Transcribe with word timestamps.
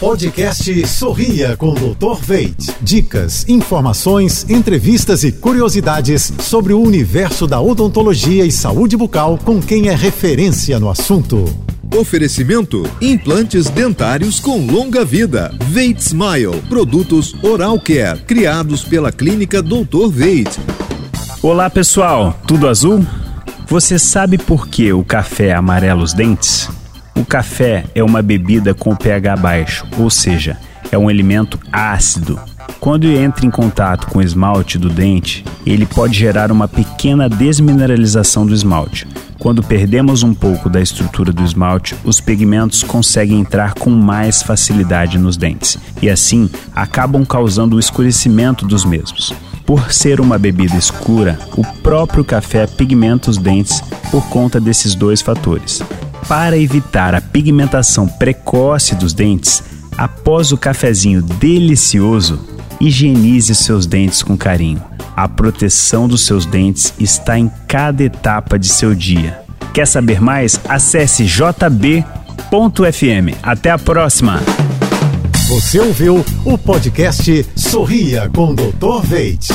Podcast 0.00 0.86
Sorria 0.86 1.56
com 1.56 1.70
o 1.70 1.74
Dr. 1.74 2.22
Veit. 2.22 2.72
Dicas, 2.80 3.44
informações, 3.48 4.48
entrevistas 4.48 5.24
e 5.24 5.32
curiosidades 5.32 6.32
sobre 6.38 6.72
o 6.72 6.80
universo 6.80 7.48
da 7.48 7.60
odontologia 7.60 8.46
e 8.46 8.52
saúde 8.52 8.96
bucal 8.96 9.36
com 9.44 9.60
quem 9.60 9.88
é 9.88 9.94
referência 9.96 10.78
no 10.78 10.88
assunto. 10.88 11.44
Oferecimento: 11.96 12.88
implantes 13.00 13.68
dentários 13.70 14.38
com 14.38 14.64
longa 14.64 15.04
vida. 15.04 15.52
Veit 15.64 15.98
Smile, 16.00 16.62
produtos 16.68 17.34
Oral 17.42 17.80
Care, 17.80 18.20
criados 18.20 18.84
pela 18.84 19.10
clínica 19.10 19.60
Dr. 19.60 20.08
Veit. 20.12 20.60
Olá, 21.42 21.68
pessoal. 21.68 22.40
Tudo 22.46 22.68
azul? 22.68 23.04
Você 23.66 23.98
sabe 23.98 24.38
por 24.38 24.68
que 24.68 24.92
o 24.92 25.02
café 25.02 25.52
amarela 25.52 26.04
os 26.04 26.12
dentes? 26.12 26.68
O 27.18 27.24
café 27.24 27.84
é 27.96 28.04
uma 28.04 28.22
bebida 28.22 28.72
com 28.72 28.94
pH 28.94 29.36
baixo, 29.38 29.84
ou 29.98 30.08
seja, 30.08 30.56
é 30.92 30.96
um 30.96 31.08
alimento 31.08 31.58
ácido. 31.72 32.38
Quando 32.78 33.08
entra 33.08 33.44
em 33.44 33.50
contato 33.50 34.06
com 34.06 34.20
o 34.20 34.22
esmalte 34.22 34.78
do 34.78 34.88
dente, 34.88 35.44
ele 35.66 35.84
pode 35.84 36.16
gerar 36.16 36.52
uma 36.52 36.68
pequena 36.68 37.28
desmineralização 37.28 38.46
do 38.46 38.54
esmalte. 38.54 39.04
Quando 39.36 39.64
perdemos 39.64 40.22
um 40.22 40.32
pouco 40.32 40.70
da 40.70 40.80
estrutura 40.80 41.32
do 41.32 41.42
esmalte, 41.42 41.96
os 42.04 42.20
pigmentos 42.20 42.84
conseguem 42.84 43.40
entrar 43.40 43.74
com 43.74 43.90
mais 43.90 44.40
facilidade 44.40 45.18
nos 45.18 45.36
dentes 45.36 45.76
e 46.00 46.08
assim 46.08 46.48
acabam 46.72 47.26
causando 47.26 47.74
o 47.74 47.80
escurecimento 47.80 48.64
dos 48.64 48.84
mesmos. 48.84 49.34
Por 49.66 49.92
ser 49.92 50.20
uma 50.20 50.38
bebida 50.38 50.76
escura, 50.76 51.36
o 51.56 51.64
próprio 51.82 52.24
café 52.24 52.64
pigmenta 52.68 53.28
os 53.28 53.38
dentes 53.38 53.82
por 54.08 54.24
conta 54.28 54.60
desses 54.60 54.94
dois 54.94 55.20
fatores. 55.20 55.82
Para 56.28 56.58
evitar 56.58 57.14
a 57.14 57.22
pigmentação 57.22 58.06
precoce 58.06 58.94
dos 58.94 59.14
dentes, 59.14 59.62
após 59.96 60.52
o 60.52 60.58
cafezinho 60.58 61.22
delicioso, 61.22 62.46
higienize 62.78 63.54
seus 63.54 63.86
dentes 63.86 64.22
com 64.22 64.36
carinho. 64.36 64.82
A 65.16 65.26
proteção 65.26 66.06
dos 66.06 66.26
seus 66.26 66.44
dentes 66.44 66.92
está 66.98 67.38
em 67.38 67.50
cada 67.66 68.04
etapa 68.04 68.58
de 68.58 68.68
seu 68.68 68.94
dia. 68.94 69.40
Quer 69.72 69.86
saber 69.86 70.20
mais? 70.20 70.60
Acesse 70.68 71.24
jb.fm. 71.24 72.04
Até 73.42 73.70
a 73.70 73.78
próxima! 73.78 74.40
Você 75.48 75.80
ouviu 75.80 76.22
o 76.44 76.58
podcast 76.58 77.46
Sorria 77.56 78.28
com 78.28 78.54
Dr. 78.54 79.00
Veit. 79.02 79.48